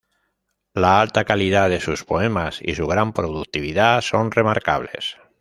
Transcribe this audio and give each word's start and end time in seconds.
La 0.73 0.99
alta 0.99 1.25
calidad 1.25 1.69
de 1.69 1.79
sus 1.79 2.05
poemas 2.05 2.59
y 2.63 2.73
su 2.73 2.87
gran 2.87 3.13
productividad 3.13 4.01
son 4.01 4.31
remarcables. 4.31 5.15